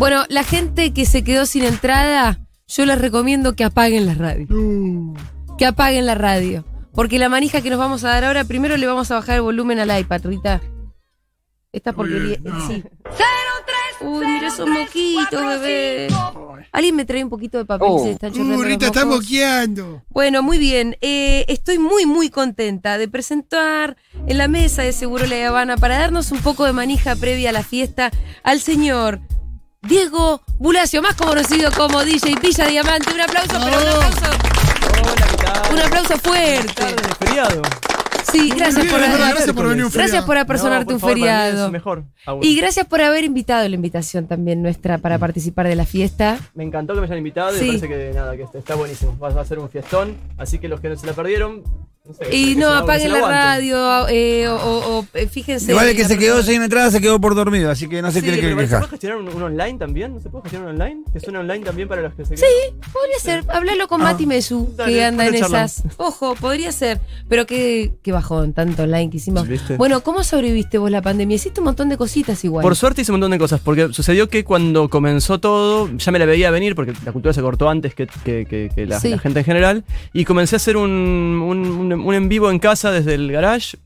[0.00, 4.46] Bueno, la gente que se quedó sin entrada, yo les recomiendo que apaguen la radio.
[5.58, 6.64] Que apaguen la radio.
[6.94, 9.42] Porque la manija que nos vamos a dar ahora, primero le vamos a bajar el
[9.42, 10.62] volumen al iPad, Rita.
[11.70, 12.38] Esta porquería.
[12.38, 12.66] bien, no.
[12.66, 12.82] Sí.
[14.00, 16.08] Uy, mira esos moquitos, bebé.
[16.72, 18.02] Alguien me trae un poquito de papel, Oh.
[18.02, 20.02] se están uh, Rita está moqueando.
[20.08, 20.96] Bueno, muy bien.
[21.02, 25.98] Eh, estoy muy, muy contenta de presentar en la mesa de Seguro La Habana para
[25.98, 28.10] darnos un poco de manija previa a la fiesta
[28.42, 29.20] al señor
[29.82, 33.12] Diego Bulacio, más conocido como DJ Villa Diamante.
[33.14, 34.30] Un aplauso, pero un aplauso,
[35.00, 35.72] Hola, ¿qué tal?
[35.72, 36.82] un aplauso fuerte.
[37.18, 37.62] Feriado.
[38.30, 40.26] Sí, gracias por, verdad, gracias por venir un gracias feriado.
[40.26, 41.66] por apersonarte No, un por favor, feriado.
[41.66, 42.04] es mejor.
[42.26, 42.44] aún.
[42.44, 46.38] Y gracias por haber invitado la invitación también nuestra para participar de la fiesta.
[46.54, 47.64] Me encantó que me hayan invitado y Sí.
[47.64, 49.18] me parece que nada, que está buenísimo.
[49.18, 51.64] Va, a ser un fiestón, así que los que no se la perdieron,
[52.14, 52.34] sé.
[52.36, 55.70] Y no, apaguen la radio eh, o, o- o, eh, fíjense.
[55.72, 56.52] Igual el que se quedó persona.
[56.54, 58.88] sin entrada se quedó por dormido, así que no se Sí, tiene que ¿Se puede
[58.88, 60.14] gestionar un, un online también?
[60.14, 61.02] ¿No se puede gestionar un online?
[61.12, 62.48] ¿Que suene online también para los que se quedan?
[62.92, 65.82] Podría ser, hablalo con Mati Mesu, Dale, que anda en esas.
[65.96, 67.00] Ojo, podría ser.
[67.28, 69.46] Pero qué, qué bajón, tanto online que hicimos.
[69.48, 69.76] ¿Viste?
[69.76, 71.36] Bueno, ¿cómo sobreviviste vos la pandemia?
[71.36, 72.62] Hiciste un montón de cositas igual.
[72.62, 76.18] Por suerte hice un montón de cosas, porque sucedió que cuando comenzó todo, ya me
[76.18, 79.08] la veía venir, porque la cultura se cortó antes que, que- que- que la, Sí.
[79.10, 82.58] la gente en general, y comencé a hacer un, un- un- un en vivo en
[82.58, 83.76] casa desde el garage,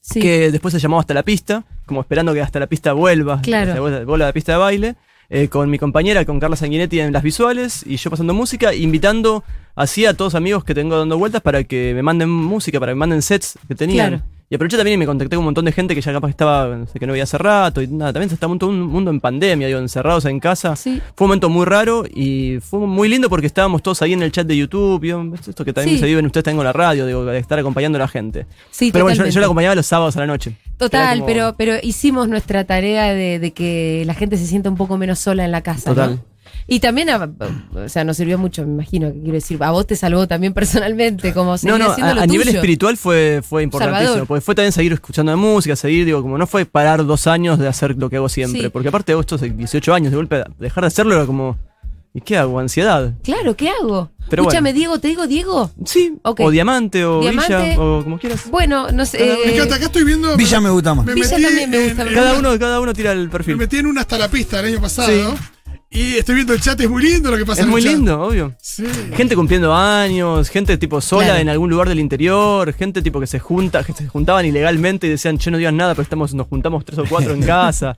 [0.00, 0.20] sí.
[0.20, 3.80] que después se llamó Hasta la Pista, como esperando que Hasta la Pista vuelva, Claro.
[3.80, 4.94] vuelva vuelva a la pista de baile,
[5.30, 9.44] eh, con mi compañera, con Carla Sanguinetti en las visuales, y yo pasando música, invitando
[9.74, 12.94] así a todos amigos que tengo dando vueltas para que me manden música, para que
[12.94, 14.08] me manden sets que tenían.
[14.08, 14.24] Claro.
[14.50, 16.74] Y aproveché también y me contacté con un montón de gente que ya capaz estaba,
[16.74, 19.10] no sé, que no veía hace rato, y nada, también se está todo un mundo
[19.10, 20.74] en pandemia, digo, encerrados en casa.
[20.74, 21.02] Sí.
[21.14, 24.32] Fue un momento muy raro y fue muy lindo porque estábamos todos ahí en el
[24.32, 26.00] chat de YouTube, digo, esto que también Sí.
[26.00, 28.46] se vive en ustedes también con la radio, digo, de estar acompañando a la gente.
[28.70, 30.56] Sí, Pero bueno, yo, la acompañaba los sábados a la noche.
[30.78, 34.76] Total, como- pero, pero hicimos nuestra tarea de, de que la gente se sienta un
[34.76, 35.92] poco menos sola en la casa.
[35.92, 36.18] ¿no?
[36.66, 37.30] Y también, a-
[37.74, 40.52] o sea, nos sirvió mucho, me imagino, que quiero decir, a vos te salvó también
[40.54, 44.26] personalmente, como No, no, a, nivel espiritual fue, fue importantísimo, Salvador.
[44.28, 47.58] porque fue también seguir escuchando de música, seguir, digo, como no fue parar dos años
[47.58, 48.68] de hacer lo que hago siempre, Sí.
[48.68, 51.56] porque aparte de estos 18 años, de golpe, dejar de hacerlo era como,
[52.14, 52.58] ¿y qué hago?
[52.58, 53.12] Ansiedad.
[53.22, 54.10] Claro, ¿qué hago?
[54.30, 54.78] Pero Escúchame, bueno.
[54.78, 55.70] Diego, te digo Diego.
[55.86, 57.56] Sí, o diamante, o Diamante.
[57.70, 58.50] villa, o como quieras.
[58.50, 59.18] Bueno, no sé.
[59.20, 60.36] Me eh, encanta, acá estoy viendo.
[60.36, 61.06] Villa me gusta más.
[61.06, 62.02] Me Villa metí también me gusta.
[62.02, 63.56] en Cada una- uno, cada uno tira el Me perfil.
[63.56, 65.08] metí en una hasta la pista el año pasado.
[65.08, 65.36] Sí.
[65.90, 67.82] Y estoy viendo el chat, es muy lindo lo que pasa Es en el muy
[67.82, 67.92] chat.
[67.92, 68.54] lindo, obvio.
[68.60, 68.84] Sí.
[69.16, 71.40] Gente cumpliendo años, gente tipo sola Claro.
[71.40, 75.10] en algún lugar del interior, gente tipo que se junta, que se juntaban ilegalmente y
[75.10, 77.96] decían, che, no digan nada, pero estamos, nos juntamos tres o cuatro en casa.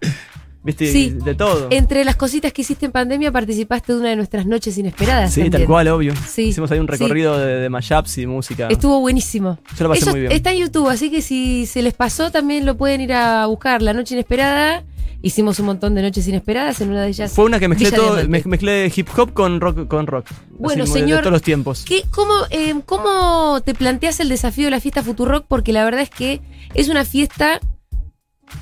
[0.63, 1.11] Viste, Sí.
[1.25, 1.69] de todo.
[1.71, 5.33] Entre las cositas que hiciste en pandemia, participaste de una de nuestras noches inesperadas.
[5.33, 6.13] Sí, tal cual, obvio.
[6.29, 6.93] Sí, Hicimos ahí un sí.
[6.93, 8.69] recorrido de, de mashups y música.
[8.69, 9.59] Estuvo buenísimo.
[9.79, 10.33] Yo lo pasé muy bien.
[10.33, 13.81] está en YouTube, así que si se les pasó, también lo pueden ir a buscar.
[13.81, 14.85] La Noche Inesperada.
[15.23, 17.33] Hicimos un montón de noches inesperadas, en una de ellas.
[17.33, 19.87] Fue una que mezclé todo, mezclé hip hop con rock.
[19.87, 20.27] Con rock.
[20.59, 21.85] Bueno, Así señor, De todos los tiempos.
[21.87, 25.45] ¿Qué, cómo, eh, ¿Cómo te planteas el desafío de la fiesta Futurock?
[25.47, 26.41] Porque la verdad es que
[26.73, 27.61] es una fiesta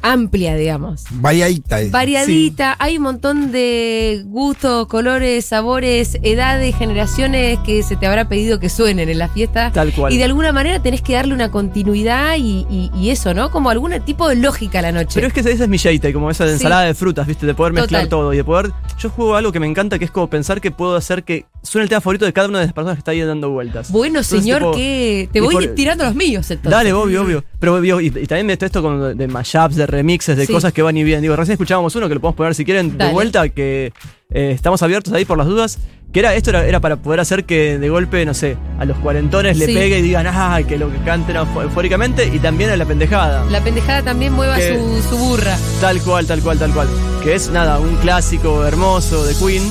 [0.02, 1.04] amplia, digamos.
[1.10, 1.80] Variadita.
[1.80, 1.90] es.
[1.90, 8.58] Variadita, hay un montón de gustos, colores, sabores, edades, generaciones que se te habrá pedido
[8.60, 9.70] que suenen en la fiesta.
[9.72, 10.12] Tal cual.
[10.12, 13.50] Y de alguna manera tenés que darle una continuidad y, y- y eso, ¿no?
[13.50, 15.10] Como algún tipo de lógica a la noche.
[15.14, 16.54] Pero es que esa es mi yeite, como esa de Sí.
[16.56, 17.46] ensalada de frutas, ¿viste?
[17.46, 18.08] De poder mezclar Total.
[18.08, 18.72] todo y de poder.
[18.98, 21.82] Yo juego algo que me encanta, que es como pensar que puedo hacer que suene
[21.84, 23.90] el tema favorito de cada una de las personas que está ahí dando vueltas.
[23.90, 26.70] bueno, Entonces, señor, tipo, que te voy por- tirando los míos entonces.
[26.70, 27.44] Dale, obvio, obvio.
[27.58, 30.52] Pero digo, y, y también meto esto con de, mashups, de remixes, de Sí.
[30.52, 31.22] cosas que van y vienen.
[31.22, 33.08] Digo, recién escuchábamos uno que lo podemos poner si quieren Dale.
[33.08, 33.92] de vuelta, que
[34.32, 35.78] eh, estamos abiertos ahí por las dudas.
[36.10, 38.96] Que era, esto era, era para poder hacer que de golpe, no sé, a los
[38.96, 39.74] cuarentones le Sí.
[39.74, 43.44] pegue y digan, ah, que lo que canten eufóricamente, y también a la pendejada.
[43.50, 45.58] La pendejada también mueva Que- su, su burra.
[45.82, 46.88] Tal cual, tal cual, tal cual.
[47.22, 49.62] Que es nada, un clásico hermoso de Queen.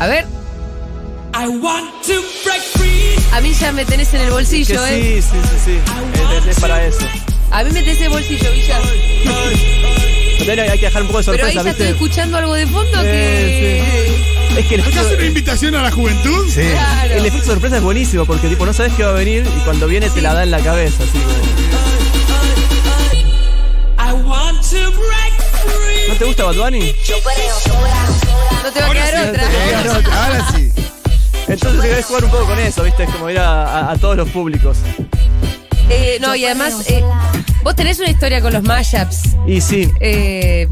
[0.00, 0.26] A ver,
[3.32, 5.22] a mí ya me tenés en el Que bolsillo, ¿eh?
[5.22, 5.78] sí, sí, sí, sí.
[6.36, 7.00] Es, es- es para eso.
[7.50, 8.78] A mí me tenés en el bolsillo, Villa.
[10.72, 12.98] Hay que dejar un poco de Pero ahí sorpresa, ya estoy escuchando algo de fondo
[12.98, 14.20] Sí, que.
[14.58, 16.50] Es que el ¿Acá es una invitación a la juventud?
[16.52, 16.62] Sí.
[16.62, 17.14] Claro.
[17.14, 19.86] el efecto sorpresa es buenísimo porque tipo no sabes qué va a venir y cuando
[19.86, 21.30] viene te la da en la cabeza, así como-
[24.08, 26.08] I want to break free.
[26.08, 26.80] ¿No te gusta Bad Bunny?
[28.64, 29.44] No te va a quedar sí, otra.
[29.44, 29.74] Eh,
[30.12, 30.69] ahora sí.
[31.50, 33.04] Entonces debes jugar un poco con eso, ¿viste?
[33.04, 34.78] Es como ir a, a- a todos los públicos.
[35.88, 37.02] Eh, no, y además, eh,
[37.64, 39.34] vos tenés una historia con los mashups.
[39.46, 40.68] Y sí, Eh,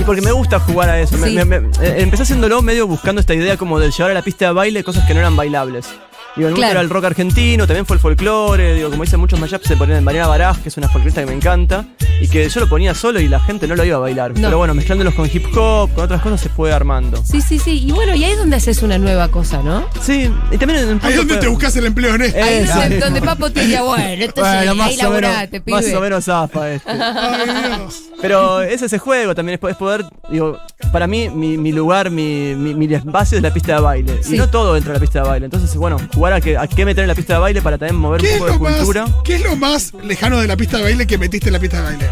[0.00, 1.16] y porque me gusta jugar a eso.
[1.18, 1.34] Me- Sí.
[1.34, 4.46] me- me- eh, empecé haciéndolo medio buscando esta idea como de llevar a la pista
[4.46, 5.86] de baile cosas que no eran bailables.
[6.36, 6.72] Digo, el Claro.
[6.72, 10.02] era el rock argentino, también fue el folclore, digo, como dicen muchos mashups, se ponían
[10.02, 11.84] Mariana Baraj, que es una folclorista que me encanta,
[12.20, 14.32] y que yo lo ponía solo y la gente no lo iba a bailar.
[14.32, 14.48] No.
[14.48, 17.22] Pero bueno, mezclándolos con hip hop, con otras cosas, se fue armando.
[17.24, 17.84] Sí, sí, sí.
[17.86, 19.86] Y bueno, y ahí es donde haces una nueva cosa, ¿no?
[20.02, 22.42] Sí, y también en Ahí es donde te buscas el empleo honesto.
[22.42, 25.60] Ahí es donde, donde Papo te diría, bueno, esto Bueno, ahí más o menos- laburate,
[25.60, 25.76] pibe.
[25.76, 26.90] Más o menos zafa este.
[26.90, 27.48] Ay,
[27.78, 28.02] Dios.
[28.26, 30.58] Pero es ese juego también, es poder, digo,
[30.92, 34.22] para mí, mi, mi lugar, mi, mi, mi espacio es la pista de baile.
[34.22, 34.34] Sí.
[34.34, 35.44] Y no todo dentro de la pista de baile.
[35.44, 37.96] Entonces, bueno, jugar a, que, a qué meter en la pista de baile para también
[38.00, 39.06] mover un ¿Qué es, poco de más, cultura.
[39.24, 41.76] ¿Qué es lo más lejano de la pista de baile que metiste en la pista
[41.78, 42.06] de baile?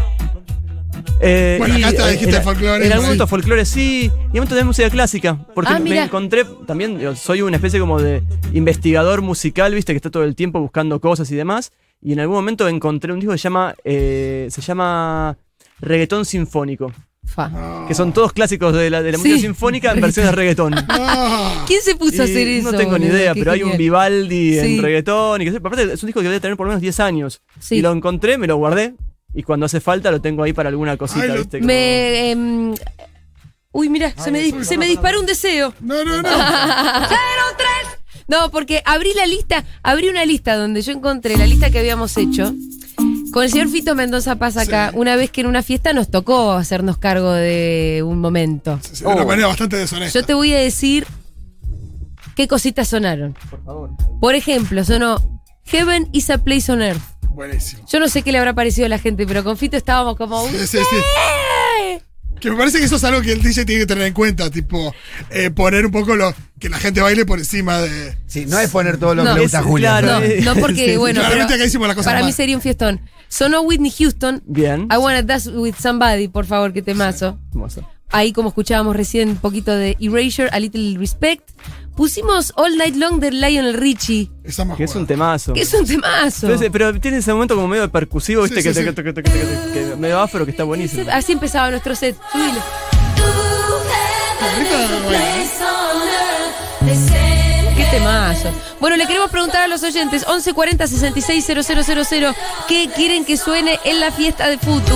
[1.19, 4.33] Eh, Bueno, acá está, dijiste en- folclore, En algún momento folclore sí, y en un
[4.33, 5.37] momento de música clásica.
[5.55, 8.21] Porque Ah, me encontré también, digo, soy una especie como de
[8.53, 11.71] investigador musical, viste, que está todo el tiempo buscando cosas y demás.
[12.01, 15.37] Y en algún momento encontré un disco que se llama, eh, se llama
[15.79, 16.91] Reggaetón Sinfónico.
[17.25, 17.85] Fa.
[17.87, 19.23] Que son todos clásicos de la, de la Sí.
[19.29, 20.73] música sinfónica en versiones de reggaetón.
[21.67, 22.71] ¿Quién se puso a hacer eso?
[22.71, 23.77] No tengo ni idea, pero hay un.
[23.77, 24.75] Vivaldi Sí.
[24.77, 25.41] en reggaetón.
[25.41, 27.41] Y que, aparte es un disco que debe tener por lo menos 10 años.
[27.59, 27.75] Sí.
[27.75, 28.95] Y lo encontré, me lo guardé.
[29.33, 31.61] Y cuando hace falta lo tengo ahí para alguna cosita, Ay, lo- ¿viste?
[31.61, 32.31] Me.
[32.31, 32.75] em,
[33.71, 35.73] uy, mira, se, me, dis- se me disparó un deseo.
[35.79, 36.29] no, no, no.
[38.27, 42.15] No, porque abrí la lista, abrí una lista donde yo encontré la lista que habíamos
[42.17, 42.53] hecho.
[43.33, 44.97] Con el señor Fito Mendoza pasa acá, Sí.
[44.99, 48.79] una vez que en una fiesta nos tocó hacernos cargo de un momento.
[48.91, 50.19] Sí, De una manera bastante deshonesta.
[50.19, 51.07] Yo te voy a decir
[52.35, 53.35] qué cositas sonaron.
[53.49, 53.89] Por favor.
[54.21, 57.01] Por ejemplo, sonó Heaven is a place on earth.
[57.29, 57.83] Buenísimo.
[57.91, 60.47] Yo no sé qué le habrá parecido a la gente, pero con Fito estábamos como...
[60.49, 61.99] Sí, sí, sí.
[62.39, 64.49] Que me parece que eso es algo que el DJ tiene que tener en cuenta,
[64.51, 64.93] tipo,
[65.29, 68.17] eh, poner un poco lo que la gente baile por encima de.
[68.27, 69.29] Sí, no es poner todo lo No.
[69.31, 69.99] que le gusta a Julia.
[70.01, 70.97] claro, No, no porque, Sí.
[70.97, 72.99] bueno, Claramente pero acá hicimos las cosas para mí sería un fiestón.
[73.33, 74.43] Sonó Whitney Houston.
[74.45, 74.87] Bien.
[74.91, 77.39] I wanna dance with somebody, por favor, que temazo.
[77.51, 77.81] Hermoso.
[78.11, 81.49] Ahí como escuchábamos recién un poquito de Erasure, A Little Respect.
[81.95, 85.53] Pusimos All Night Long de Lionel Richie, Esa más Que es un temazo.
[85.53, 86.45] que es un temazo.
[86.47, 88.95] Entonces, pero tiene ese momento como medio percusivo, viste, Sí, que, sí, te- sí.
[88.95, 91.05] que- que- que- que- que- que- medio afro, que está buenísimo.
[91.11, 92.15] Así empezaba nuestro set.
[92.31, 92.59] Subile.
[97.93, 98.49] Temazo.
[98.79, 102.33] Bueno, le queremos preguntar a los oyentes 1140 66 000
[102.67, 104.95] qué quieren que suene en la fiesta de Futu.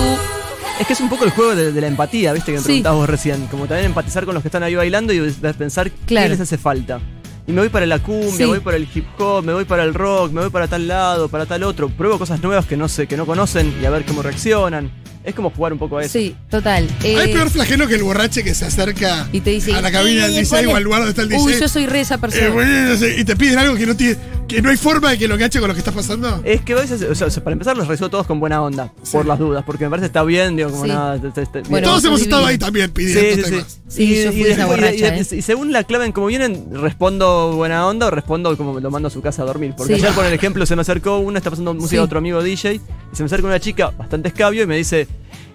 [0.80, 2.64] Es que es un poco el juego de, de la empatía, viste, que me Sí.
[2.66, 3.46] preguntabas vos recién.
[3.46, 5.20] Como también empatizar con los que están ahí bailando y
[5.56, 6.24] pensar Claro.
[6.24, 6.98] qué les hace falta.
[7.46, 8.38] Y me voy para la cumbia, Sí.
[8.42, 10.88] me voy para el hip hop, me voy para el rock, me voy para tal
[10.88, 11.88] lado, para tal otro.
[11.90, 14.90] Pruebo cosas nuevas que no sé, que no conocen y a ver cómo reaccionan.
[15.28, 16.12] Es como jugar un poco a eso.
[16.18, 16.88] Sí, total.
[17.02, 19.92] Hay Eh, peor flagelo que el borrache que se acerca y te dice a la
[19.92, 21.42] cabina del "Y DJ o al lugar donde está el DJ.
[21.42, 22.48] Uy, yo soy re esa Eh, persona.
[22.48, 24.16] bueno, sé, y te piden algo que no tiene,
[24.48, 26.40] que no hay forma de que lo enganche con lo que está pasando.
[26.44, 29.26] Es que a veces, o sea, para empezar, los recibo todos con buena onda, por
[29.26, 30.88] las dudas, porque me parece que está bien, digo, como Sí.
[30.88, 31.20] nada.
[31.20, 33.80] te- te- te- Bueno, Todos hemos estado ahí también pidiendo sí, temas.
[33.86, 34.06] sí.
[34.06, 35.26] Sí, yo fui esa después- borracha, y- ¿eh?
[35.38, 39.08] y según la clave en cómo vienen, respondo buena onda o respondo como lo mando
[39.08, 39.74] a su casa a dormir.
[39.76, 40.00] Porque Sí.
[40.00, 41.96] ayer, por el ejemplo, se me acercó una, está pasando música Sí.
[41.98, 42.80] a otro amigo DJ, y
[43.16, 45.06] se me acerca una chica bastante escabio y me dice.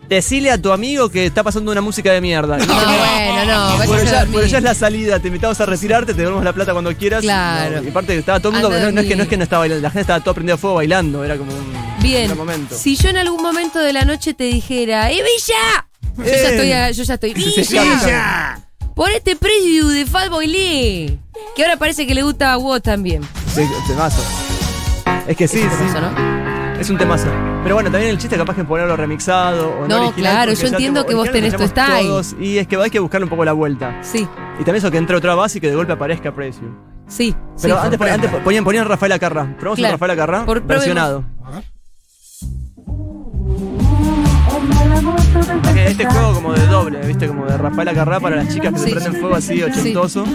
[0.09, 2.57] Decile a tu amigo que está pasando una música de mierda.
[2.57, 4.33] No, bueno, no, Bueno, vayas a ya, dormir.
[4.33, 7.21] bueno, ya es la salida, te invitamos a retirarte, te devolvemos la plata cuando quieras.
[7.21, 7.77] Claro.
[7.81, 9.29] No, y aparte estaba todo el mundo, Anda a no, no es que, no es
[9.29, 11.73] que no estaba bailando, la gente estaba todo prendido a fuego bailando, era como un
[12.01, 12.35] Bien.
[12.37, 12.75] momento.
[12.77, 15.87] Si yo en algún momento de la noche te dijera, ¡Eh, Villa!
[16.17, 16.51] Yo ya Eh.
[16.51, 17.33] estoy, a- yo ya estoy.
[17.55, 18.59] Sí, sí, ¡Villa!
[18.95, 21.19] Por este preview de Fatboy Lee.
[21.55, 23.23] Que ahora parece que le gusta a vos también.
[23.55, 24.21] Sí, temazo.
[25.27, 25.67] Es que sí, sí.
[25.67, 26.52] temazo, ¿no?
[26.83, 27.27] Es un temazo.
[27.63, 30.67] Pero bueno, también el chiste capaz que ponerlo remixado o no, No, original, claro, yo
[30.67, 32.07] entiendo tipo, que vos tenés tu style.
[32.07, 33.99] todos, Y es que hay que buscarle un poco la vuelta.
[34.01, 36.63] Sí, Y también eso que entre otra base y que de golpe aparezca Precio.
[37.07, 37.33] sí.
[37.61, 37.85] Pero sí.
[37.85, 39.55] antes, antes ponían, ponían Rafael Acarra.
[39.57, 39.93] Probamos Claro.
[39.93, 41.23] un Rafael Acarra Por- versionado.
[41.45, 41.63] A ver.
[45.87, 48.85] Este juego como de doble, viste, como de Rafael Acarra para las chicas que Sí.
[48.89, 50.25] se prenden fuego así ochentoso.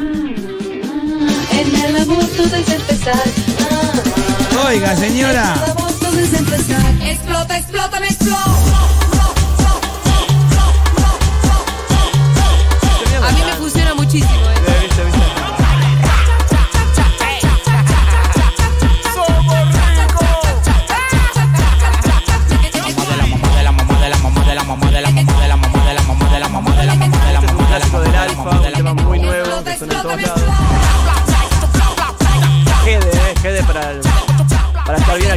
[4.67, 5.55] Oiga, señora.
[6.09, 6.95] El amor todo es empezar.
[7.03, 8.45] Explota, explota, me explota.
[13.27, 14.51] A mí me funciona muchísimo.
[14.51, 14.58] eh.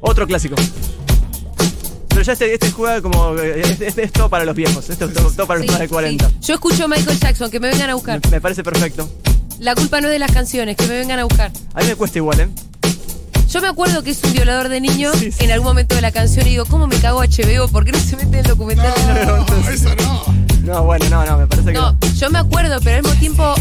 [0.00, 0.56] otro clásico.
[2.08, 3.36] Pero ya este, este juega como.
[3.38, 4.88] eh, Este, este es todo para los viejos.
[4.90, 6.28] Esto es todo, todo para los más de 40.
[6.28, 6.34] sí.
[6.42, 8.20] Yo escucho Michael Jackson, que me vengan a buscar.
[8.30, 9.08] Me parece perfecto.
[9.60, 11.52] La culpa no es de las canciones, que me vengan a buscar.
[11.74, 12.48] A mí me cuesta igual, ¿eh?
[13.48, 15.44] Yo me acuerdo que es un violador de niños Sí, sí.
[15.44, 17.68] en algún momento de la canción y digo, ¿cómo me cago HBO?
[17.68, 18.92] ¿Por qué no se mete en el documental?
[19.26, 20.24] No, eso no.
[20.64, 21.78] No, bueno, no, no, me parece que.
[21.78, 23.54] No, yo me acuerdo, pero al mismo tiempo,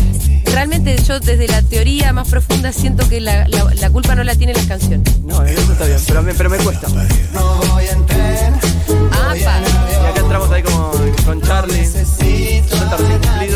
[0.45, 4.35] realmente yo desde la teoría más profunda siento que la, la- la culpa no la
[4.35, 5.19] tienen las canciones.
[5.21, 6.87] No, eso está bien, pero me, pero me cuesta.
[9.11, 9.43] Ah, Y
[10.07, 10.91] acá entramos ahí como
[11.25, 11.85] con Charlie.
[11.85, 13.48] 60 recién cumplidos.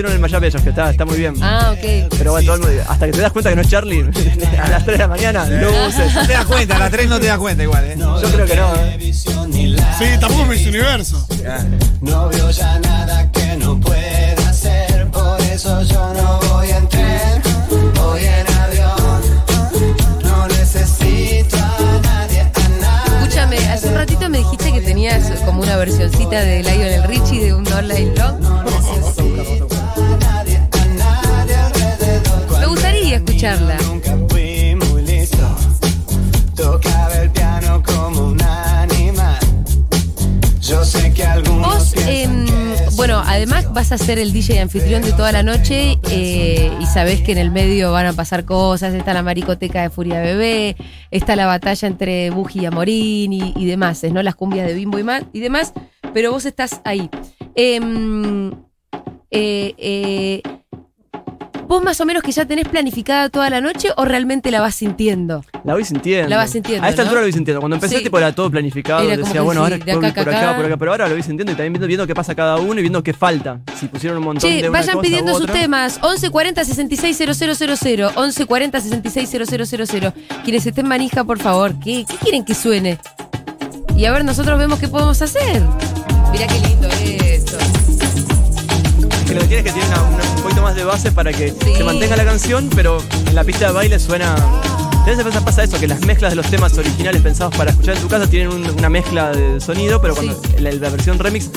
[0.00, 1.34] Pero hicieron el Mayap ellos, que está, está muy bien.
[1.42, 2.08] Ah, ok.
[2.16, 4.00] Pero bueno, todo el mundo- hasta que te das cuenta que no es Charlie,
[4.62, 6.14] a las 3 de la mañana, luces.
[6.14, 7.96] No te das cuenta, a las 3 no te das cuenta igual, ¿eh?
[7.98, 9.12] Yo creo que no, ¿eh?
[9.12, 11.26] Sí, tampoco es Miss Universo.
[12.00, 17.42] No veo ya nada que no pueda hacer, por eso yo no voy en tren,
[17.94, 19.20] voy en avión.
[20.24, 23.18] No necesito a nadie, a nadie.
[23.20, 27.52] Escúchame, hace un ratito me dijiste que tenías como una versioncita de Lionel Richie de
[27.52, 28.40] un All Night Long.
[33.40, 33.76] Escucharla.
[33.88, 35.56] Nunca fui muy listo,
[36.54, 39.38] tocaba el piano como un animal.
[40.60, 45.02] Yo sé que algunos Vos, em, que bueno, además vas a ser el DJ anfitrión
[45.02, 48.92] de toda la noche eh, y sabés que en el medio van a pasar cosas.
[48.92, 50.76] Está la maricoteca de Furia Bebé,
[51.10, 54.22] está la batalla entre Buji y Amorín y, y demás, ¿no?
[54.22, 55.72] Las cumbias de Bimbo y, más, y demás,
[56.12, 57.08] pero vos estás ahí.
[57.54, 58.52] Em,
[59.30, 60.42] eh, eh,
[61.70, 64.74] ¿Vos más o menos que ya tenés planificada toda la noche o realmente la vas
[64.74, 65.44] sintiendo?
[65.62, 66.28] La voy sintiendo.
[66.28, 67.06] La vas sintiendo, A esta ¿no?
[67.10, 67.60] altura la voy sintiendo.
[67.60, 68.02] Cuando empecé, Sí.
[68.02, 69.02] tipo, era todo planificado.
[69.08, 70.56] Era decía, bueno, sí, ahora de por, acá, por acá, acá, acá.
[70.56, 70.76] por acá.
[70.78, 73.04] Pero ahora lo voy sintiendo y también viendo, viendo qué pasa cada uno y viendo
[73.04, 73.60] qué falta.
[73.78, 75.54] Si pusieron un montón de una vayan cosa pidiendo u sus otra.
[75.60, 76.00] temas.
[76.02, 78.06] 1140 660000.
[78.16, 80.12] 1140 660000.
[80.42, 81.78] Quienes estén manija, por favor.
[81.78, 82.98] ¿Qué, ¿Qué quieren que suene?
[83.96, 85.62] Y a ver, nosotros vemos qué podemos hacer.
[86.32, 87.58] Mirá qué lindo esto.
[89.30, 91.32] Que lo que tiene es que tiene una- una- un poquito más de base para
[91.32, 91.74] que Sí.
[91.76, 94.34] se mantenga la canción, pero en la pista de baile suena.
[94.34, 97.94] A veces pasa- pasa eso, que las mezclas de los temas originales pensados para escuchar
[97.96, 100.58] en tu casa tienen un- una mezcla de sonido, pero cuando Sí.
[100.60, 101.48] la, la versión remix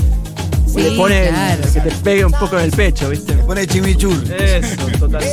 [0.68, 1.62] Sí, le pone el- claro.
[1.74, 3.34] que te pegue un poco en el pecho, ¿viste?
[3.34, 4.24] Pone chimichur.
[4.34, 5.24] Eso, total.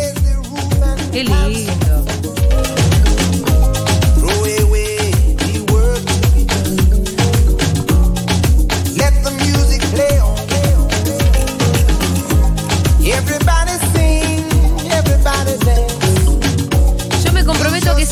[1.12, 1.99] Qué lindo.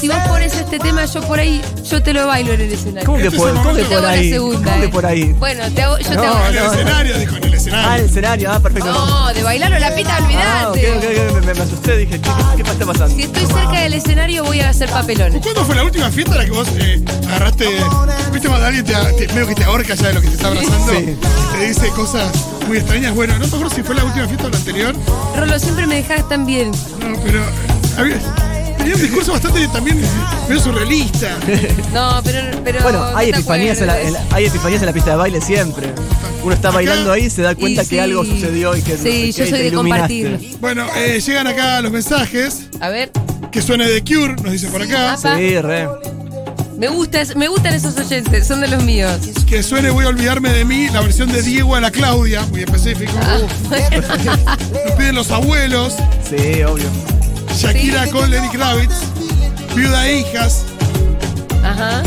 [0.00, 3.05] Si vos pones este tema, yo por ahí, yo te lo bailo en el escenario.
[3.07, 4.31] ¿Cómo que Este por, cómo que te por hago la ahí?
[4.31, 4.90] segunda, ¿Cómo que eh.
[4.90, 5.25] por ahí?
[5.33, 6.38] Bueno, te hago, yo te No, hago.
[6.49, 6.73] En el no.
[6.73, 8.05] escenario, dijo, en el Ah, el escenario.
[8.07, 8.93] escenario, ah, perfecto.
[8.93, 10.93] No, de bailarlo la pita, Ah, olvidate.
[10.93, 13.14] ok, ok, me, me asusté, dije, ¿qué, qué, está pasando?
[13.17, 15.43] Si estoy cerca del escenario, voy a hacer papelones.
[15.43, 17.67] ¿Cuándo fue la última fiesta en la que vos eh, agarraste,
[18.33, 20.49] viste cuando alguien te, te- medio que te ahorca ya de lo que te está
[20.49, 20.93] abrazando?
[20.93, 21.17] Sí.
[21.55, 22.31] Y te dice cosas
[22.67, 23.14] muy extrañas.
[23.14, 24.95] Bueno, no me acuerdo si fue la última fiesta o la anterior.
[25.37, 26.71] Rolo, siempre me dejas tan bien.
[26.71, 27.43] No, pero
[27.99, 28.17] había,
[28.88, 30.00] tenía un discurso bastante también
[30.49, 31.37] medio surrealista.
[31.92, 32.38] No, pero.
[32.64, 34.14] pero Bueno, no hay epifanías, en la, acuerdes.
[34.21, 35.88] en la- hay epifanías en la pista de baile siempre.
[36.42, 37.99] Uno está bailando ahí y se da cuenta que sí.
[37.99, 40.23] algo sucedió y que no Sí, sé yo soy te de iluminaste.
[40.23, 40.59] compartirlo.
[40.61, 42.62] Bueno, eh, llegan acá los mensajes.
[42.80, 43.11] A ver,
[43.50, 45.14] Que suene de Cure, nos dice por acá.
[45.14, 45.37] Apa.
[45.37, 45.88] Sí, re.
[46.78, 49.18] me, gusta, me gustan esos oyentes, son de los míos.
[49.47, 52.61] Que suene Voy a olvidarme de mí, la versión de Diego a la Claudia, muy
[52.62, 53.12] específico.
[53.23, 53.38] Ah.
[54.87, 55.95] Nos piden los abuelos.
[56.28, 56.87] Sí, obvio.
[57.59, 58.95] Shakira con Lenny Kravitz.
[59.75, 60.65] Viuda e hijas.
[61.65, 62.03] Ajá.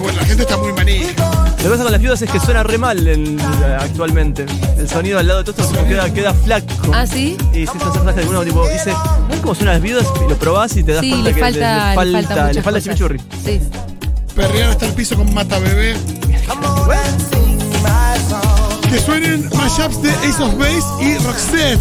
[0.00, 1.30] Bueno, la gente está muy manija.
[1.58, 3.40] Lo que pasa con las viudas es que suena re mal en-
[3.80, 4.44] actualmente.
[4.76, 6.66] El sonido al lado de todo esto como queda, queda flaco.
[6.92, 7.36] ¿Ah, sí?
[7.52, 8.92] Y si estás de alguno tipo dice,
[9.30, 10.06] ¿ves cómo suenan las viudas?
[10.26, 11.58] Y lo probás y te das Sí, cuenta le que falta,
[12.04, 12.82] le, le falta, muchas le falta cosas.
[12.96, 13.20] chimichurri.
[13.44, 13.60] Sí.
[14.34, 15.96] Perrear hasta el piso con Mata Bebé.
[18.90, 21.80] Que suenen mashups de Ace of Base y Roxette.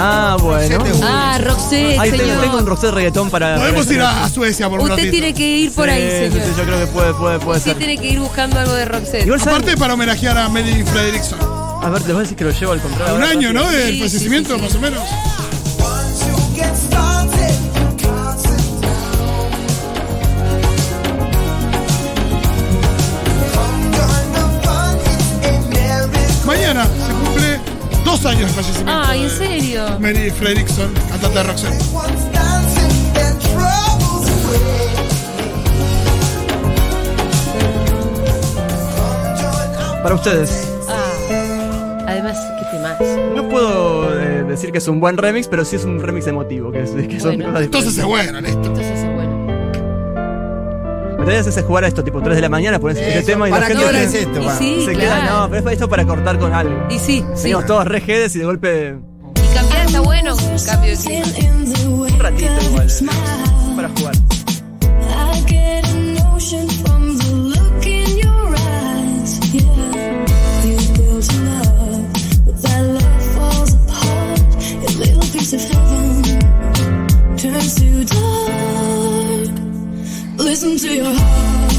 [0.00, 0.84] Ah, bueno.
[1.02, 2.40] Ah, Roxette, Ahí tengo, señor.
[2.42, 3.56] tengo un Roxette reggaetón para.
[3.56, 5.10] Podemos ir a, a Suecia por un Usted ratito.
[5.10, 6.46] tiene que ir por ahí, Sí, sí, señor.
[6.46, 7.78] sí, yo creo que puede, puede, puede Usted ser.
[7.78, 9.24] tiene que ir buscando algo de Roxette.
[9.26, 11.38] Igual saben- Aparte para homenajear a Melody Fredrickson.
[11.82, 13.14] A ver, les voy a decir que lo llevo al contrario.
[13.16, 13.68] Un año, ¿no?
[13.70, 15.02] Del Sí, fallecimiento, sí, sí, más o menos.
[15.80, 17.07] Once you get started,
[28.22, 29.02] dos años del fallecimiento.
[29.06, 29.98] Ay, ¿en de serio?
[30.00, 31.72] Mary Fredrickson, cantante de away.
[40.02, 40.68] Para ustedes.
[40.88, 43.00] Ah, además, qué temas.
[43.34, 46.70] No puedo eh, decir que es un buen remix, pero sí es un remix emotivo.
[46.70, 47.52] Que, es- que son Bueno.
[47.52, 48.58] cosas Entonces es bueno, listo.
[48.64, 49.04] Entonces
[51.30, 51.42] es bueno.
[51.42, 53.48] Me tenés que hacer jugar a esto, tipo 3 de la mañana, este Eso, tema
[53.48, 54.40] y la ¿Para qué gente hora se- es esto?
[54.40, 54.58] Y pa?
[54.58, 54.98] sí, se claro.
[55.22, 55.30] queda.
[55.30, 56.86] No, pero es esto para cortar con algo.
[56.90, 57.52] Y sí, sí.
[57.66, 58.96] Todos re jedes y de golpe
[59.36, 61.26] Y cambiar está bueno, un cambio de clima.
[61.86, 62.88] un ratito igual.
[62.88, 64.14] eh, Para jugar.
[64.14, 65.94] I get a
[66.30, 69.40] notion from the look in your eyes.
[69.52, 70.24] Yeah,
[70.64, 72.02] you built a love,
[72.46, 74.40] but that love falls apart.
[74.86, 76.22] A little piece of heaven
[77.36, 78.57] turns to dark.
[80.48, 81.72] Listen to your heart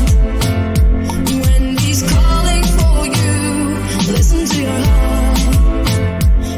[1.27, 4.13] when he's calling for you.
[4.13, 5.87] Listen to your heart.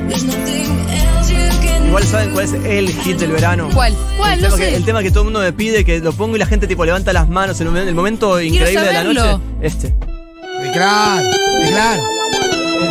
[0.09, 3.69] There's nothing else you can Igual saben cuál es el hit del verano.
[3.73, 3.95] ¿Cuál?
[4.17, 4.33] ¿Cuál?
[4.33, 4.75] El No tema, que, sé.
[4.75, 6.83] el tema que todo el mundo me pide, que lo pongo y la gente tipo
[6.85, 9.43] levanta las manos en el momento increíble de la noche.
[9.61, 9.87] Este.
[9.87, 12.03] De claro, de claro.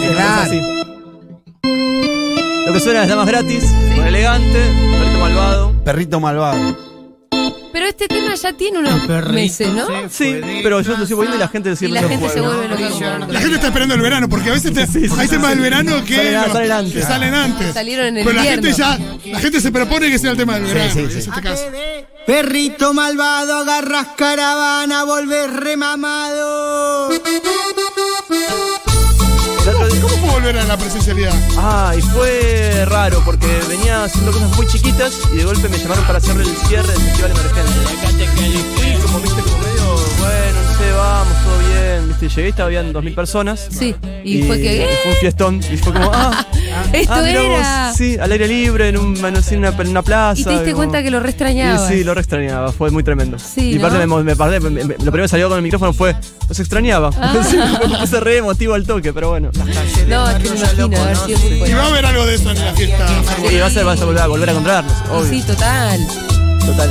[0.03, 0.43] Es Claro.
[0.43, 0.61] así.
[2.67, 3.65] Lo que suena es Damas Gratis,
[3.97, 4.59] con elegante,
[4.99, 5.73] perrito malvado.
[5.85, 6.90] Perrito malvado.
[7.73, 9.87] Pero este tema ya tiene unos meses, ¿no?
[10.11, 12.69] Sí, pero yo lo sigo poniendo y la gente Y sigue la gente se vuelve
[12.69, 15.27] loca con La gente está esperando el verano, porque a veces te- Sí, sí, hay
[15.29, 15.55] sí, temas sí.
[15.55, 16.93] del verano que, Salen- no- salen antes.
[16.95, 17.75] que salen antes.
[17.75, 19.19] Salieron en el Pero la gente invierno.
[19.25, 20.93] ya, la gente se propone que sea el tema del verano.
[20.93, 21.19] sí, y sí.
[21.19, 21.65] es este caso.
[22.27, 27.11] Perrito malvado, agarras caravana, volvés remamado.
[30.41, 31.35] Volver a la presencialidad?
[31.59, 36.05] Ah, y fue raro porque venía haciendo cosas muy chiquitas y de golpe me llamaron
[36.05, 38.25] para hacerle el cierre del festival emergente.
[38.25, 43.15] Y como, viste, como medio, bueno, vamos, todo bien, viste, llegué y estaba habían 2.000
[43.15, 43.69] personas.
[43.71, 43.95] Sí.
[44.25, 44.83] Y, fue que.
[44.85, 45.61] y fue un fiestón.
[45.73, 46.47] Y fue como, ah,
[46.93, 47.93] Esto ah, vos, era.
[47.97, 50.41] sí, al aire libre, en, un, en una, en una plaza.
[50.41, 51.91] Y te diste cuenta que lo re extrañabas.
[51.91, 53.39] Y sí, lo re extrañaba, fue muy tremendo.
[53.39, 54.17] Sí, y aparte ¿no?
[54.19, 56.15] me, me me- me- lo primero que salió con el micrófono fue,
[56.49, 57.11] los extrañaba.
[57.19, 57.35] Ah.
[57.51, 59.51] Sí, me puse re emotivo al toque, pero bueno.
[60.09, 62.51] No, es que me imagino haber sido muy Y va a haber algo de eso
[62.51, 63.07] en la fiesta.
[63.51, 65.31] Y va a ser, vas a volver a, volver a encontrarnos, obvio.
[65.31, 66.01] Sí, total.
[66.67, 66.91] Total.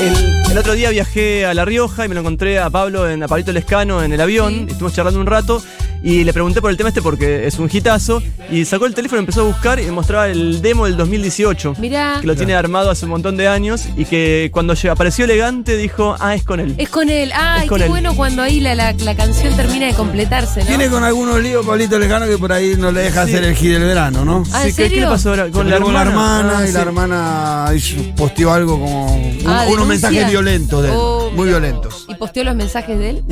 [0.00, 3.22] El, el otro día viajé a La Rioja y me lo encontré a Pablo en
[3.22, 4.52] a Pablito Lescano en el avión.
[4.52, 4.66] Sí.
[4.68, 5.62] Estuvimos charlando un rato
[6.04, 8.22] y le pregunté por el tema este porque es un hitazo.
[8.50, 11.76] Y sacó el teléfono, empezó a buscar y me mostraba el demo del 2018.
[11.78, 12.18] Mirá.
[12.20, 16.14] Que lo tiene armado hace un montón de años y que cuando apareció elegante dijo,
[16.20, 16.74] ah, es con él.
[16.76, 17.32] Es con él.
[17.34, 17.90] Ay, Es con qué él.
[17.90, 20.66] bueno cuando ahí la, la, la canción termina de completarse, ¿no?
[20.66, 23.30] Tiene con algunos líos Pablito Lejano que por ahí no le deja Sí.
[23.32, 24.42] hacer el hit del verano, ¿no?
[24.52, 25.48] Ah, Sí, ¿en ¿qué- le pasó ahora?
[25.50, 26.02] Con la hermana.
[26.02, 26.72] hermana Ah, y sí.
[26.74, 27.72] la hermana
[28.16, 29.84] posteó algo como un- Ah, unos denuncia.
[30.10, 32.04] mensajes violentos de él, Oh, muy violentos.
[32.08, 33.24] ¿Y posteó los mensajes de él?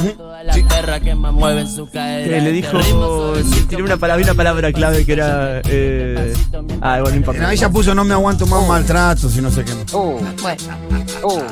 [0.45, 2.29] La perra que más mueve en su cadera.
[2.29, 3.35] Que le dijo,
[3.69, 6.33] tiene una palabra, una palabra clave que era, eh,
[6.81, 7.53] ah, bueno, no importa.
[7.53, 9.75] Ella puso no me aguanto más maltratos y no sé qué.
[9.75, 10.37] más.
[10.43, 11.43] Bueno.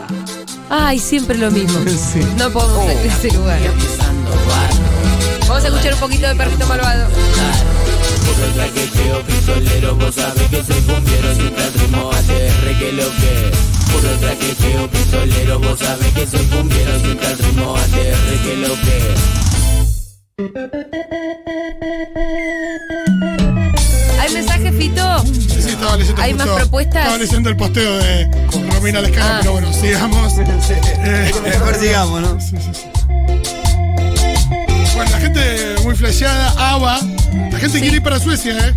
[0.70, 1.80] Ay, siempre lo mismo.
[1.90, 2.20] Sí.
[2.38, 3.58] No podemos salir de ese lugar.
[5.46, 7.08] Vamos a escuchar un poquito de Perrito Malvado.
[8.54, 13.50] traqueteo pistolero, vos sabés que soy cumbiero, siempre al ritmo ATR que lo que.
[13.92, 19.49] Puro traqueteo pistolero, vos sabés que soy cumbiero, siempre al ritmo ATR que lo que.
[24.20, 25.18] ¿Hay mensaje, Fito?
[25.24, 26.96] Sí, sí, estaba leyendo ¿Hay justo- más propuestas?
[27.02, 28.30] Estaba leyendo el posteo de
[28.74, 29.38] Romina Lescano, Ah.
[29.40, 30.32] pero bueno, sigamos.
[31.02, 32.38] Eh, Mejor sigamos, ¿no?
[34.94, 37.00] bueno, la gente muy flasheada, Ava.
[37.50, 38.74] La gente quiere ir para Suecia, ¿eh?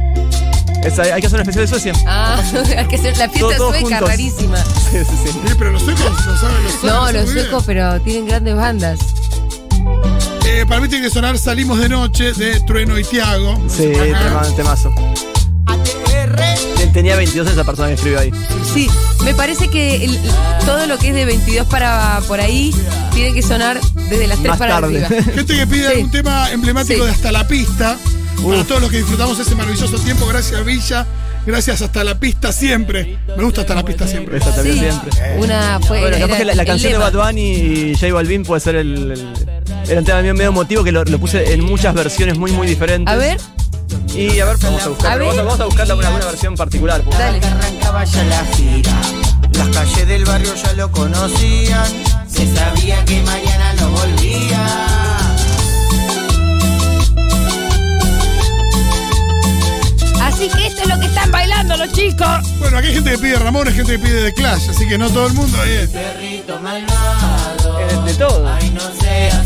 [1.13, 1.93] Hay que hacer una especial de Suecia.
[2.05, 2.41] Ah,
[2.77, 4.09] hay que ser la fiesta Todos- todos sueca, juntos.
[4.09, 4.57] rarísima.
[4.57, 5.29] Sí, sí, sí.
[5.47, 6.83] Sí, pero los suecos lo saben, los suecos.
[6.83, 8.99] No, los suecos, pero tienen grandes bandas.
[10.55, 13.61] Eh, para mí tiene que sonar Salimos de Noche de Trueno y Tiago.
[13.67, 14.93] Sí, tema- temazo.
[16.77, 18.31] Ten- Tenía 22 esa persona que escribió ahí.
[18.73, 18.87] Sí,
[19.23, 20.19] me parece que el-
[20.65, 22.73] todo lo que es de 22 para por ahí
[23.13, 25.03] tiene que sonar desde las 3 Más para tarde.
[25.05, 25.23] arriba.
[25.35, 25.93] Gente que pide Sí.
[25.95, 27.05] algún tema emblemático Sí.
[27.05, 27.97] de Hasta la Pista.
[28.47, 31.05] Para todos los que disfrutamos ese maravilloso tiempo, gracias Villa,
[31.47, 33.17] gracias Hasta la Pista siempre.
[33.37, 34.37] Me gusta Hasta la Pista siempre.
[34.37, 35.11] Esa también Sí, siempre.
[35.39, 35.99] una fue.
[36.01, 37.09] Bueno, era capaz que la, la el canción de lema.
[37.09, 39.49] Bad Bunny y J Balvin puede ser el, el-
[39.87, 42.67] era un tema medio, medio emotivo que lo, lo puse en muchas versiones muy muy
[42.67, 43.13] diferentes.
[43.13, 43.37] A ver,
[44.15, 46.55] Y a ver, vamos a buscar, A vamos a, vamos a buscar alguna, alguna versión
[46.55, 47.03] particular.
[47.17, 47.39] dale.
[47.45, 48.93] Arrancaba ya la gira.
[49.53, 51.85] Las calles del barrio ya lo conocían.
[52.27, 54.65] Se sabía que mañana no volvía.
[60.21, 62.27] Así que esto es lo que están bailando los chicos.
[62.59, 64.97] Bueno, aquí hay gente que pide Ramón, hay gente que pide The Clash, así que
[64.97, 65.87] no todo el mundo ahí.
[65.87, 67.79] Perrito malvado.
[67.79, 68.47] Eh, de todo.
[68.47, 69.45] Ay, no seas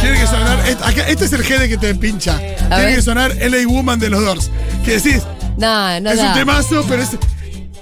[0.00, 0.58] Tiene que sonar.
[0.68, 2.38] Este, acá- este es el G de que te pincha.
[2.38, 4.50] Tiene que sonar LA Woman de los Doors.
[4.84, 5.22] Que decís,
[5.56, 6.28] No, no es da.
[6.28, 7.10] un temazo, pero es.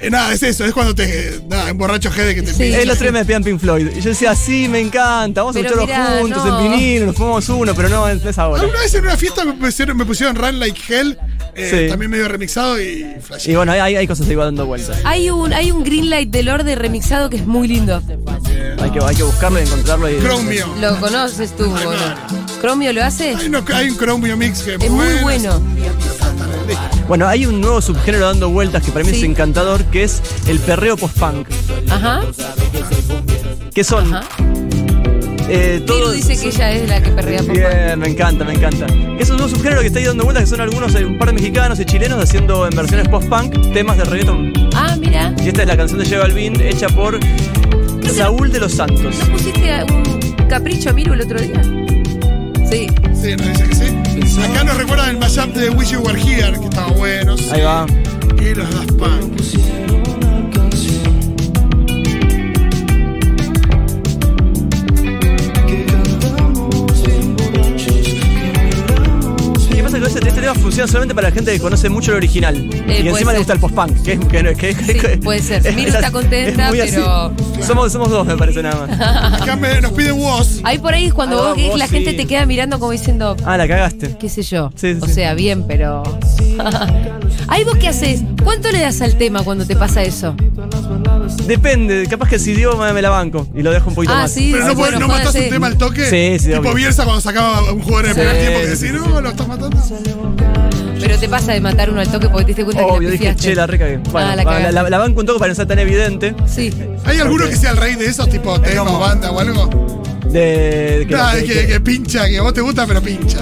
[0.06, 1.40] Eh, nada, es eso, es cuando te.
[1.48, 2.62] Nada, un borracho jede que te Sí.
[2.64, 2.80] pincha.
[2.80, 3.88] El otro día me pedían Pink Floyd.
[3.96, 6.60] Y yo decía, sí, me encanta, vamos a escucharlo mirá, juntos no.
[6.60, 8.60] en vinilo, nos fumamos uno, pero no, es ahora.
[8.62, 11.18] Alguna vez en una fiesta me pusieron, me pusieron Run Like Hell,
[11.54, 11.90] eh, Sí.
[11.90, 13.48] también medio remixado y flash.
[13.48, 14.98] Y bueno, hay, hay cosas ahí va dando vueltas.
[15.04, 18.02] Hay un, hay un Greenlight de Lorde remixado que es muy lindo.
[18.80, 20.10] Hay que, hay que buscarlo y encontrarlo.
[20.10, 20.66] Y, Chromio.
[20.80, 21.72] Lo conoces tú.
[22.60, 23.34] ¿Cromio lo hace?
[23.34, 25.60] Hay, uno- hay un Chromio Mix que Es muy bueno.
[25.60, 25.62] Bueno,
[27.26, 29.18] hay un nuevo subgénero dando vueltas que para mí Sí.
[29.18, 31.48] es encantador, que es el perreo post-punk.
[31.90, 32.22] Ajá.
[33.72, 34.24] Que son Ajá.
[35.48, 35.82] eh,
[36.14, 38.86] dice que ella es la que perrea por Bien, me encanta, me encanta.
[39.18, 41.28] Es un nuevo subgénero que está ahí dando vueltas, que son algunos, eh, un par
[41.28, 44.52] de mexicanos y chilenos haciendo en versiones post-punk temas de reggaeton.
[44.74, 45.34] Ah, mira.
[45.44, 47.18] Y esta es la canción de J Balvin hecha por
[48.14, 49.16] Saúl de los Santos.
[49.28, 51.62] ¿No pusiste un capricho a Miru el otro día?
[52.70, 52.86] Sí.
[53.24, 53.74] Sí, nos dice que
[54.26, 54.42] sí.
[54.42, 57.38] Acá nos recuerdan el mashup de Wish You Were Here, que estaba bueno.
[57.38, 57.48] sí.
[57.52, 57.86] Ahí va.
[58.38, 60.13] Y los Daft Punk.
[70.74, 72.56] Solamente para la gente que conoce mucho el original.
[72.56, 73.32] y puede encima ser.
[73.32, 74.02] le gusta el post-punk.
[74.02, 75.66] Que, es- que, que- Sí, que- puede ser.
[75.66, 76.92] es- Miru está contenta, es muy así.
[76.96, 77.32] pero-
[77.64, 79.00] Somos, somos dos, me parece nada más.
[79.42, 80.60] Acá me- nos pide Woz.
[80.64, 81.94] Ahí por ahí es cuando Ah, vos, vos la sí.
[81.96, 84.16] gente te queda mirando como diciendo, Ah, la cagaste.
[84.18, 84.70] qué sé yo.
[84.74, 85.12] Sí, sí, o sí.
[85.14, 86.02] sea, bien, pero.
[87.48, 88.22] Ahí vos qué haces?
[88.42, 90.34] ¿Cuánto le das al tema cuando te pasa eso?
[91.46, 94.32] Depende, capaz que si idioma me la banco y lo dejo un poquito Ah, más.
[94.32, 96.04] sí, Pero no, bueno, no matás un tema al toque.
[96.08, 96.74] Sí, sí, Tipo obvio.
[96.74, 99.48] Bielsa cuando sacaba un jugador en el primer tiempo que decía, sí, no, lo estás
[99.48, 100.63] matando.
[101.14, 103.12] Pero te pasa de matar uno al toque porque te diste cuenta que Obvio, le
[103.12, 103.42] dije, pifiaste.
[103.42, 103.98] che, la reca que.
[103.98, 104.72] Bueno, Ah, la la, cagaste.
[104.72, 106.34] la- la banco un toque para no ser tan evidente.
[106.46, 106.72] Sí.
[107.04, 110.02] ¿Hay alguno que sea el rey de esos, tipo tema o banda o algo?
[110.28, 113.38] De, de que- Nada, que- que, que pincha, que a vos te gusta, pero pincha.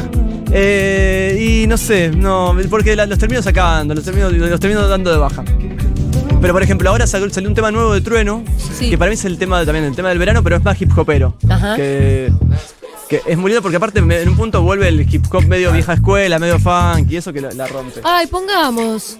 [0.52, 5.10] Eh, y no sé, no, porque la- los termino sacando, los termino, los termino dando
[5.10, 5.42] de baja.
[6.42, 8.44] Pero por ejemplo, ahora salió, salió un tema nuevo de Trueno,
[8.78, 8.90] Sí.
[8.90, 10.78] que para mí es el tema de- también, el tema del verano, pero es más
[10.78, 11.34] hip hopero.
[11.48, 11.76] Ajá.
[11.76, 12.30] Que,
[13.20, 15.70] que es muy lindo porque aparte me- en un punto vuelve el hip hop medio
[15.70, 18.00] vieja escuela, medio funk y eso que la, la rompe.
[18.04, 19.16] Ay, pongamos.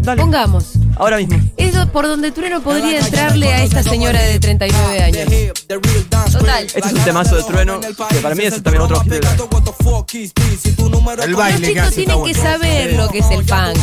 [0.00, 0.72] Dale, Pongamos.
[0.96, 1.38] ahora mismo.
[1.56, 5.28] Eso por donde Trueno podría entrarle a esta señora de 39 años.
[6.48, 6.64] Total.
[6.64, 9.12] Este es un temazo de Trueno, que para mí es también otro hit.
[11.22, 13.78] El Los baile chicos hace está tienen que saber lo que es el funk.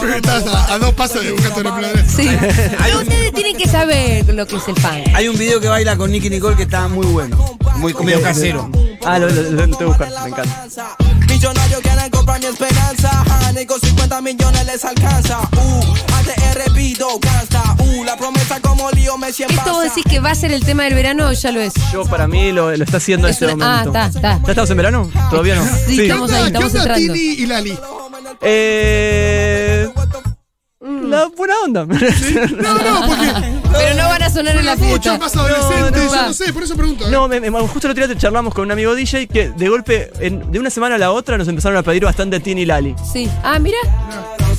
[0.00, 2.04] Pero estás a, a dos pasos de la playa.
[2.06, 2.28] Sí.
[2.82, 5.08] Pero ustedes tienen que saber lo que es el funk.
[5.14, 7.58] Hay un video que baila con Nicky Nicole que está muy bueno.
[7.76, 8.70] Muy medio casero.
[9.04, 10.96] Ah, lo, lo, lo tengo que buscar, me encanta.
[11.28, 13.24] Millonarios quieren comprar mi esperanza.
[13.48, 15.40] Honey, con 50 millones les alcanza.
[15.40, 17.76] Uh, ATR pido gasta.
[17.78, 20.59] Uh, la promesa como lío me siempre ¿Esto vos decís que va a ser el
[20.64, 21.72] tema del verano o ya lo es?
[21.92, 23.98] Yo para mí lo, lo está haciendo en Es este una- ah, momento.
[23.98, 24.40] está, está.
[24.44, 25.10] ¿Ya estamos en verano?
[25.30, 25.64] ¿Todavía no?
[25.86, 27.12] Sí, ¿Qué estamos ahí, onda, ¿qué estamos onda entrando.
[27.14, 27.78] Tini y Lali?
[28.42, 29.88] Eh.
[30.82, 31.86] La buena onda.
[31.86, 33.32] No, no, porque.
[33.72, 35.18] Pero no van a sonar en la mucho fiesta.
[35.18, 36.22] más adolescente, No, no yo va.
[36.28, 37.06] no sé, por eso pregunto.
[37.06, 37.10] ¿eh?
[37.10, 39.68] No, me- me- justo el otro día te charlamos con un amigo DJ que de
[39.68, 42.66] golpe, en- de una semana a la otra, nos empezaron a pedir bastante Tini y
[42.66, 42.94] Lali.
[43.12, 43.28] Sí.
[43.42, 43.78] Ah, mira.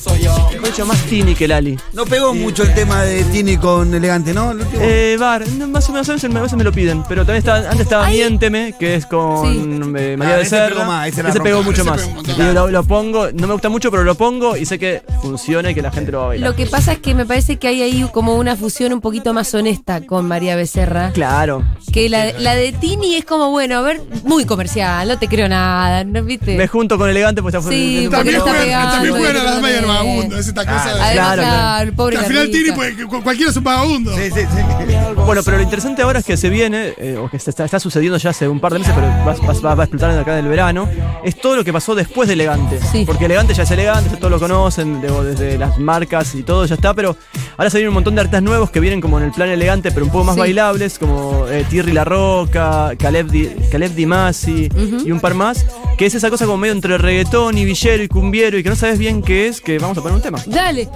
[0.05, 1.77] De hecho, más Tini que Lali.
[1.93, 4.51] No pegó mucho el tema de Tini con Elegante, ¿no?
[4.51, 4.81] El último.
[4.83, 7.57] Eh, Bar, más o menos a veces, a veces me lo piden, pero también está,
[7.69, 8.17] antes estaba Ay.
[8.17, 10.69] Miénteme, que es con eh, María Ah, de ese Serra.
[10.69, 11.49] pegó más, ese la ese rompe.
[11.49, 11.99] pegó mucho Ese más.
[12.01, 12.49] pegó un montón.
[12.49, 15.69] Y lo, lo pongo, no me gusta mucho, pero lo pongo y sé que funciona
[15.71, 16.49] y que la gente lo va a bailar.
[16.49, 19.33] Lo que pasa es que me parece que hay ahí como una fusión un poquito
[19.33, 21.11] más honesta con María Becerra.
[21.11, 21.63] Claro.
[21.93, 25.47] Que la, la de Tini es como, bueno, a ver, muy comercial, no te creo
[25.49, 26.55] nada, ¿no viste?
[26.55, 29.43] Me junto con Elegante pues está Sí, porque También no está pegando, también juegan a
[29.43, 29.90] las medias.
[29.91, 31.13] Vagabundo, es esta cosa de.
[31.13, 32.51] Claro, claro, pobre que al final.
[32.51, 34.15] Tini, pues, cu- cualquiera es un vagabundo.
[34.15, 34.95] Sí, sí, sí.
[35.25, 37.79] Bueno, pero lo interesante ahora es que se viene, eh, o que se está, está
[37.79, 40.45] sucediendo ya hace un par de meses, pero va, va- va a explotar acá en
[40.45, 40.87] el verano,
[41.23, 42.79] es todo lo que pasó después de Elegante.
[42.91, 43.03] Sí.
[43.05, 46.65] Porque Elegante ya es Elegante, ya todos lo conocen, digo, desde las marcas y todo
[46.65, 47.15] ya está, pero
[47.57, 49.91] ahora se vienen un montón de artistas nuevos que vienen como en el plan Elegante,
[49.91, 50.39] pero un poco más Sí.
[50.41, 54.69] bailables, como eh, Thierry La Roca, Caleb Di, Caleb Di Masi
[55.05, 55.65] y un par más,
[56.01, 58.75] que es esa cosa como medio entre reggaetón y villero y cumbiero y que no
[58.75, 60.39] sabes bien qué es, que vamos a poner un tema.
[60.47, 60.89] Dale.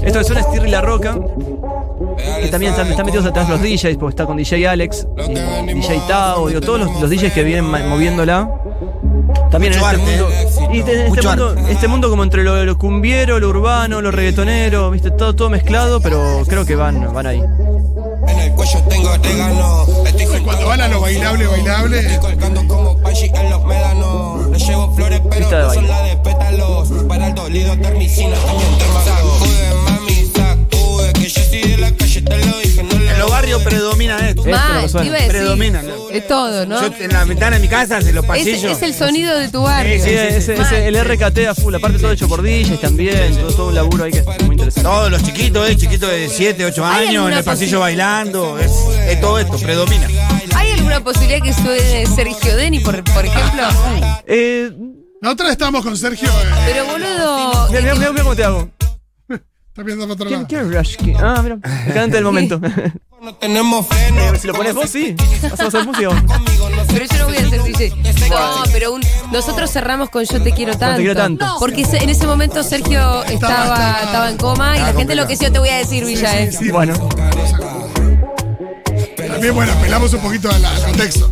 [0.00, 1.18] Esto que suena es Thierry La Roca,
[2.40, 6.02] que también están, están metidos atrás los DJs, porque está con DJ Alex, y DJ
[6.06, 8.48] Tao, digo, todos los, los DJs que vienen moviéndola.
[9.50, 10.72] También Mucho en este arte, mundo.
[10.72, 14.00] Y te- en este Mucho mundo, este mundo como entre lo, lo cumbiero, lo urbano,
[14.00, 17.42] lo reggaetonero, viste, todo, todo mezclado, pero creo que van, van ahí.
[18.42, 19.86] El cuello tengo orégano.
[20.06, 22.18] Estoy Cuando van a lo bailable, bailable.
[22.18, 24.50] colgando como Pachi en los médanos.
[24.50, 25.88] Le llevo flores, pero no son baile.
[25.88, 26.88] la de pétalos.
[27.08, 31.12] Para el dolido, termicina, también te Sacude, mami, sacude.
[31.12, 32.82] Que yo soy de la calle, te lo dije,
[33.22, 34.42] los barrios predomina esto.
[34.44, 35.02] Esto es Mal, suena.
[35.02, 35.32] te iba a decir.
[35.32, 35.82] Predomina.
[36.12, 36.80] Es todo, ¿no?
[36.82, 38.64] Yo en la ventana de mi casa, en los Es, pasillos.
[38.64, 39.94] es el sonido de tu barrio.
[40.02, 43.68] Sí, Sí, ese- el RKT a full, aparte todo hecho por DJs también, todo, todo
[43.68, 44.82] un laburo ahí que es muy interesante.
[44.82, 48.58] Todos los chiquitos, eh, chiquitos de 7, 8 ¿Hay años, en el pasillo bailando.
[48.58, 48.70] Es,
[49.08, 50.06] es todo esto, predomina.
[50.54, 53.62] ¿Hay alguna posibilidad que suene Sergio Deni, por, por ejemplo?
[54.26, 54.70] Eh,
[55.22, 56.28] vez estábamos con Sergio.
[56.28, 57.68] eh, Pero boludo.
[57.70, 58.68] mira, mira, mira, mira cómo te hago.
[59.28, 60.48] está viendo para otro ¿Quién, lado.
[60.48, 61.14] quién es Rushki?
[61.18, 61.56] Ah, mira,
[61.86, 62.60] me canta el momento.
[63.22, 64.20] No tenemos freno.
[64.34, 65.14] Eh, si lo pones vos, sí.
[65.48, 66.08] Vas a hacer música.
[66.88, 67.90] Pero yo no voy a ser DJ.
[68.28, 70.96] No, pero un- nosotros cerramos con Yo te quiero tanto.
[70.98, 71.46] quiero tanto.
[71.60, 75.44] Porque en ese momento Sergio estaba, estaba en coma y la gente lo que sí
[75.44, 76.50] yo te voy a decir, Villa, ¿eh?
[76.50, 76.94] Sí, Bueno,
[79.16, 81.30] También, bueno, pelamos un poquito al al contexto.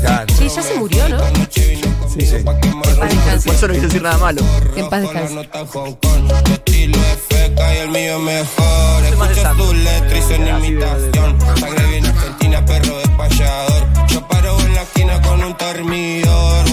[0.00, 0.34] Claro.
[0.38, 1.18] Sí, ya se murió, ¿no?
[1.50, 2.26] sí, sí.
[2.30, 3.46] Que en paz descanse.
[3.48, 4.40] Por eso no quise decir nada malo.
[4.74, 5.34] Que en paz descanse.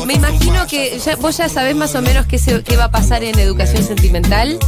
[0.05, 2.91] Me imagino que ya- vos ya sabés más o menos qué, se- qué va a
[2.91, 4.59] pasar en educación sentimental.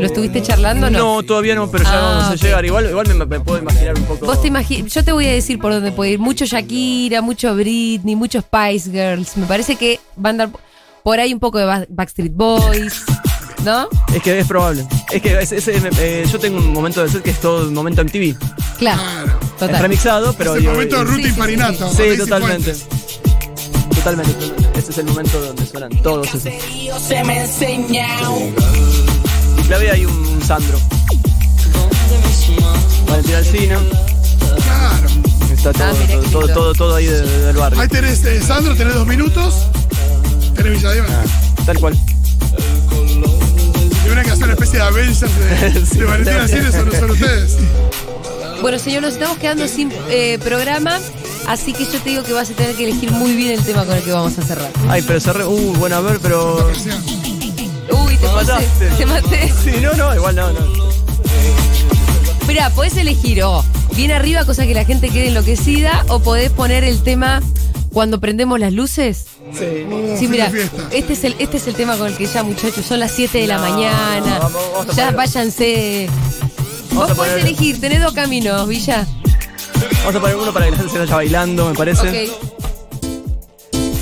[0.00, 0.98] ¿Lo estuviste charlando o no?
[1.16, 2.36] No, todavía no, pero ya Ah, vamos a ok.
[2.42, 2.64] llegar.
[2.64, 4.26] Igual, igual me, me puedo imaginar un poco.
[4.26, 6.18] Vos te imaginas, yo te voy a decir por dónde puede ir.
[6.18, 9.36] Mucho Shakira, mucho Britney, muchos Spice Girls.
[9.36, 10.60] Me parece que van a andar
[11.02, 13.04] por ahí un poco de Ba- Backstreet Boys,
[13.64, 13.88] ¿no?
[14.14, 14.86] Es que es probable.
[15.12, 17.74] Es que ese- ese, eh, yo tengo un momento de set que es todo un
[17.74, 18.36] momento MTV.
[18.78, 19.02] Claro,
[19.42, 19.80] Es total.
[19.82, 20.50] remixado, pero.
[20.52, 21.90] es el digo, momento de eh, Ruta sí, sí, Infarinato.
[21.90, 22.74] Sí, Daisy totalmente.
[22.74, 22.86] Fuentes.
[23.96, 24.78] Totalmente, totalmente.
[24.78, 26.42] Ese es el momento donde suenan todos esos.
[27.02, 28.06] Se me enseña.
[29.66, 30.78] Y clave hay un Sandro.
[33.08, 33.78] Valentina Alcina.
[34.62, 35.08] Claro.
[35.52, 36.54] Está todo, Ah, mirá qué todo, todo, lindo.
[36.54, 37.80] todo, todo ahí de- de- del barrio.
[37.80, 39.54] Ahí tenés, eh, Sandro, tenés dos minutos.
[40.54, 41.06] Tenés Villadeva.
[41.64, 41.98] Tal cual.
[44.04, 45.98] Y una que hacer una especie de Avengers de, Sí.
[45.98, 47.56] de Valentina son ustedes.
[48.62, 50.98] Bueno, señor, nos estamos quedando sin eh, programa,
[51.48, 53.84] así que yo te digo que vas a tener que elegir muy bien el tema
[53.84, 54.70] con el que vamos a cerrar.
[54.88, 55.44] Ay, pero cerré.
[55.44, 56.70] Uh, bueno, a ver, pero.
[58.20, 58.86] Te mataste.
[58.98, 59.52] te maté.
[59.64, 60.60] Sí, no, no, igual no, no.
[62.46, 63.64] Mirá, podés elegir o
[63.96, 67.42] bien arriba, cosa que la gente quede enloquecida, o podés poner el tema
[67.92, 69.26] cuando prendemos las luces.
[69.52, 69.86] Sí.
[70.18, 70.50] Sí, mira,
[70.92, 73.38] este es el este es el tema con el que ya, muchachos, son las 7
[73.38, 74.38] de la mañana.
[74.40, 76.08] vamos, vamos ya váyanse.
[76.92, 79.06] Vos podés poner- elegir, tenés dos caminos, Villa.
[80.00, 82.08] Vamos a poner uno para que la gente se vaya bailando, me parece.
[82.08, 82.14] Ok.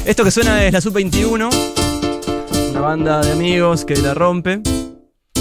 [0.04, 1.48] Esto que suena es la Sub-21, una
[2.84, 4.60] banda de amigos que la rompe,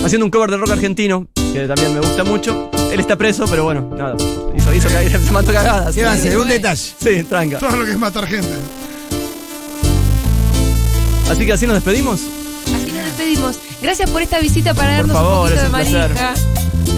[0.04, 2.70] haciendo un cover de rock argentino, que también me gusta mucho.
[2.92, 4.16] Él está preso, pero bueno, nada,
[4.56, 5.94] hizo, hizo caer, se mató cagadas.
[5.96, 6.38] ¿Qué va a hacer?
[6.38, 6.82] Un detalle.
[7.00, 7.60] Sí, tranca.
[7.60, 8.50] Todo lo que es matar gente.
[11.30, 12.22] Así que así nos despedimos.
[12.66, 13.60] Así nos despedimos.
[13.82, 16.10] Gracias por esta visita para Por darnos favor, un poquito es de un placer.
[16.14, 16.34] manija.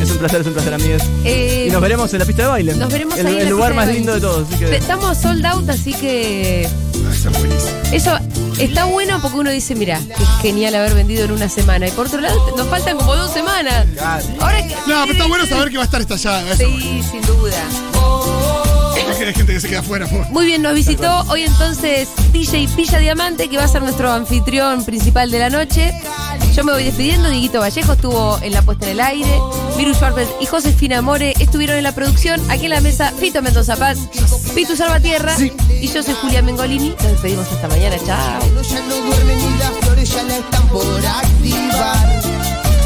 [0.01, 1.03] Es un placer, es un placer, amigues.
[1.23, 2.75] Eh, Y nos veremos en la pista de baile.
[2.75, 4.47] nos veremos el, ahí en el la lugar pista más de lindo de todos.
[4.49, 7.71] Así que Estamos sold out, así que es buenísima.
[7.93, 8.19] eso
[8.59, 11.87] está bueno porque uno dice, mira, es genial haber vendido en una semana.
[11.87, 13.85] Y por otro lado, nos faltan como dos semanas.
[14.39, 14.75] Ahora que.
[14.87, 16.51] No, pero está bueno saber que va a estar estallada.
[16.51, 16.63] Eso.
[16.65, 17.57] Sí, sin duda.
[19.05, 20.07] Porque hay gente que se queda afuera.
[20.07, 24.11] por- Muy bien, nos visitó hoy entonces DJ Pilla Diamante, que va a ser nuestro
[24.11, 25.93] anfitrión principal de la noche.
[26.55, 29.41] Yo me voy despidiendo, Diguito Vallejo estuvo en la puesta en el aire,
[29.75, 33.75] Viru Schwarber y Josefina More estuvieron en la producción, aquí en la mesa Fito Mendoza
[33.75, 33.97] Paz,
[34.55, 35.35] Pitu Salvatierra
[35.81, 36.91] y yo soy Julia Mengolini.
[36.91, 38.39] Nos despedimos hasta mañana, chao.